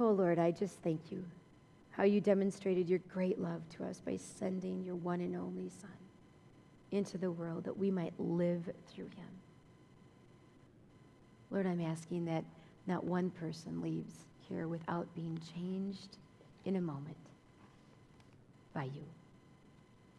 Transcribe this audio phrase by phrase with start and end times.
[0.00, 1.24] Oh Lord, I just thank you
[1.90, 5.90] how you demonstrated your great love to us by sending your one and only Son
[6.90, 9.28] into the world that we might live through him.
[11.52, 12.44] Lord, I'm asking that
[12.88, 14.14] not one person leaves
[14.48, 16.18] here without being changed
[16.64, 17.16] in a moment
[18.74, 19.04] by you,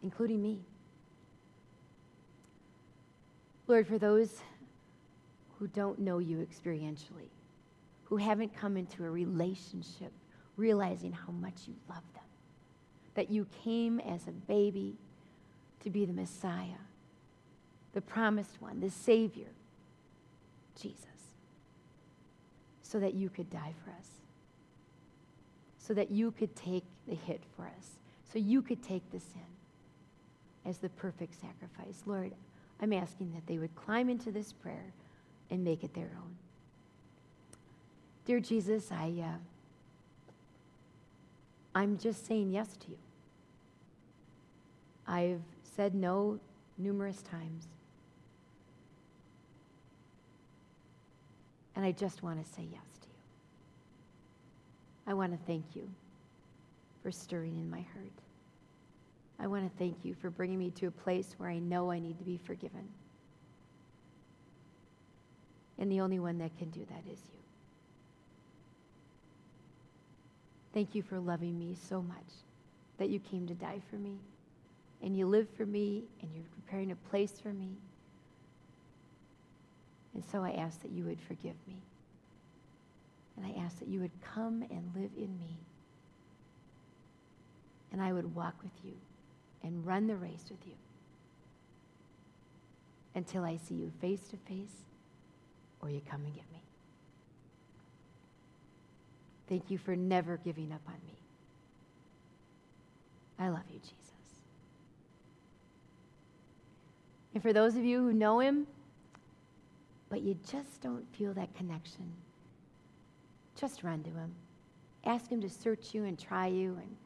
[0.02, 0.60] including me.
[3.66, 4.40] Lord, for those
[5.58, 7.28] who don't know you experientially,
[8.06, 10.12] who haven't come into a relationship
[10.56, 12.24] realizing how much you love them,
[13.14, 14.94] that you came as a baby
[15.80, 16.80] to be the Messiah,
[17.92, 19.48] the promised one, the Savior,
[20.80, 21.04] Jesus,
[22.82, 24.08] so that you could die for us,
[25.78, 27.98] so that you could take the hit for us,
[28.32, 29.42] so you could take the sin
[30.64, 32.02] as the perfect sacrifice.
[32.06, 32.32] Lord,
[32.80, 34.92] I'm asking that they would climb into this prayer
[35.50, 36.36] and make it their own.
[38.26, 39.38] Dear Jesus, I, uh,
[41.76, 42.98] I'm just saying yes to you.
[45.06, 46.40] I've said no
[46.76, 47.68] numerous times.
[51.76, 53.14] And I just want to say yes to you.
[55.06, 55.88] I want to thank you
[57.04, 58.10] for stirring in my heart.
[59.38, 62.00] I want to thank you for bringing me to a place where I know I
[62.00, 62.88] need to be forgiven.
[65.78, 67.45] And the only one that can do that is you.
[70.76, 72.34] Thank you for loving me so much
[72.98, 74.18] that you came to die for me.
[75.02, 77.70] And you live for me, and you're preparing a place for me.
[80.12, 81.80] And so I ask that you would forgive me.
[83.38, 85.56] And I ask that you would come and live in me.
[87.90, 88.92] And I would walk with you
[89.62, 90.74] and run the race with you
[93.14, 94.84] until I see you face to face
[95.80, 96.65] or you come and get me.
[99.48, 101.14] Thank you for never giving up on me.
[103.38, 103.96] I love you, Jesus.
[107.34, 108.66] And for those of you who know him,
[110.08, 112.10] but you just don't feel that connection,
[113.60, 114.34] just run to him.
[115.04, 116.96] Ask him to search you and try you and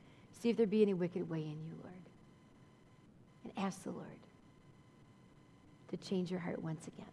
[0.41, 1.95] see if there be any wicked way in you, Lord.
[3.45, 4.07] And ask the Lord
[5.89, 7.07] to change your heart once again.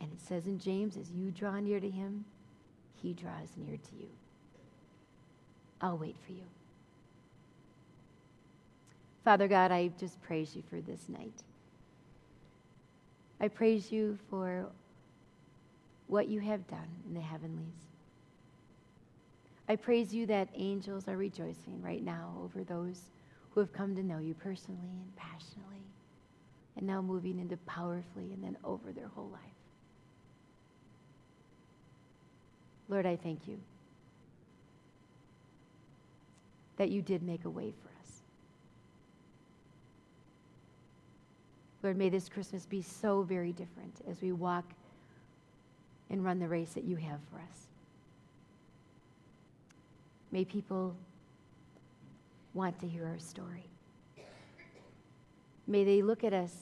[0.00, 2.24] And it says in James, as you draw near to him,
[3.02, 4.08] he draws near to you.
[5.80, 6.44] I'll wait for you.
[9.24, 11.42] Father God, I just praise you for this night.
[13.40, 14.66] I praise you for
[16.06, 17.86] what you have done in the heavenlies.
[19.68, 23.02] I praise you that angels are rejoicing right now over those
[23.50, 25.84] who have come to know you personally and passionately,
[26.76, 29.40] and now moving into powerfully and then over their whole life.
[32.88, 33.58] Lord, I thank you
[36.80, 38.22] that you did make a way for us.
[41.82, 44.64] Lord, may this Christmas be so very different as we walk
[46.08, 47.66] and run the race that you have for us.
[50.32, 50.96] May people
[52.54, 53.66] want to hear our story.
[55.66, 56.54] May they look at us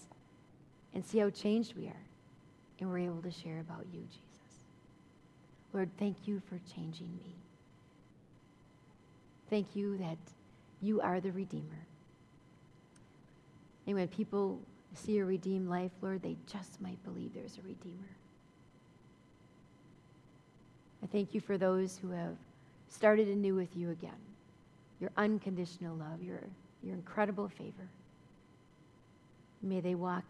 [0.95, 2.07] and see how changed we are,
[2.81, 4.65] and we're able to share about you, Jesus.
[5.73, 7.37] Lord, thank you for changing me.
[9.51, 10.19] Thank you that
[10.83, 11.87] you are the Redeemer.
[13.87, 14.61] And when people
[14.95, 18.09] see a redeemed life, Lord, they just might believe there's a Redeemer.
[21.03, 22.37] I thank you for those who have
[22.91, 24.11] started anew with you again.
[25.01, 26.41] Your unconditional love, your,
[26.83, 27.89] your incredible favor.
[29.63, 30.25] May they walk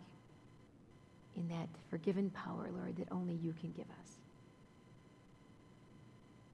[1.37, 4.11] in that forgiven power, Lord, that only you can give us.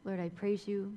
[0.05, 0.97] Lord, I praise you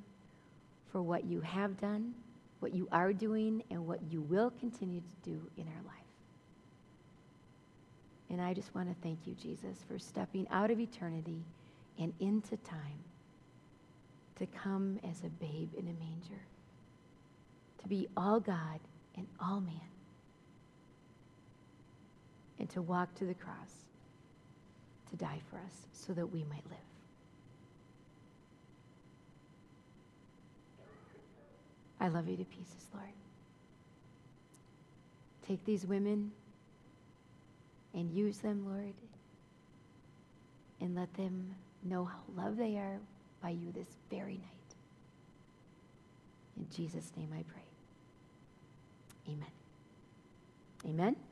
[0.90, 2.14] for what you have done,
[2.60, 5.94] what you are doing, and what you will continue to do in our life.
[8.30, 11.42] And I just want to thank you, Jesus, for stepping out of eternity
[11.98, 13.02] and into time
[14.36, 16.42] to come as a babe in a manger,
[17.82, 18.80] to be all God
[19.16, 19.74] and all man,
[22.58, 23.84] and to walk to the cross
[25.10, 26.78] to die for us so that we might live.
[32.00, 33.08] I love you to pieces, Lord.
[35.46, 36.32] Take these women
[37.94, 38.94] and use them, Lord,
[40.80, 42.98] and let them know how loved they are
[43.42, 44.74] by you this very night.
[46.56, 47.62] In Jesus' name I pray.
[49.28, 49.52] Amen.
[50.86, 51.27] Amen.